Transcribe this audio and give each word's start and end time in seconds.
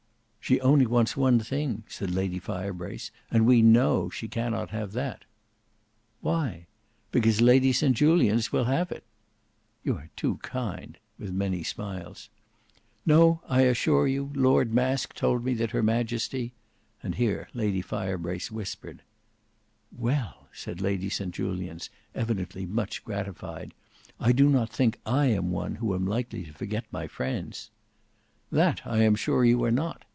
"She 0.43 0.59
only 0.59 0.85
wants 0.85 1.15
one 1.15 1.39
thing," 1.39 1.83
said 1.87 2.11
Lady 2.11 2.37
Firebrace, 2.37 3.09
"and 3.29 3.45
we 3.45 3.61
know 3.61 4.09
she 4.09 4.27
cannot 4.27 4.71
have 4.71 4.91
that." 4.91 5.23
"Why?" 6.19 6.67
"Because 7.09 7.39
Lady 7.39 7.71
St 7.71 7.95
Julians 7.95 8.51
will 8.51 8.65
have 8.65 8.91
it." 8.91 9.05
"You 9.85 9.95
are 9.95 10.09
too 10.17 10.39
kind," 10.43 10.97
with 11.17 11.31
many 11.31 11.63
smiles. 11.63 12.27
"No, 13.05 13.41
I 13.47 13.61
assure 13.61 14.09
you 14.09 14.29
Lord 14.35 14.73
Masque 14.73 15.13
told 15.13 15.45
me 15.45 15.53
that 15.53 15.71
her 15.71 15.81
Majesty—" 15.81 16.51
and 17.01 17.15
here 17.15 17.47
Lady 17.53 17.81
Firehrace 17.81 18.51
whispered. 18.51 19.03
"Well," 19.97 20.49
said 20.51 20.81
Lady 20.81 21.09
St 21.09 21.33
Julians 21.33 21.89
evidently 22.13 22.65
much 22.65 23.05
gratified, 23.05 23.73
"I 24.19 24.33
do 24.33 24.49
not 24.49 24.69
think 24.69 24.99
I 25.05 25.27
am 25.27 25.49
one 25.51 25.75
who 25.75 25.95
am 25.95 26.05
likely 26.05 26.43
to 26.43 26.51
forget 26.51 26.83
my 26.91 27.07
friends." 27.07 27.69
"That 28.51 28.81
I 28.83 28.97
am 29.03 29.15
sure 29.15 29.45
you 29.45 29.63
are 29.63 29.71
not!" 29.71 30.03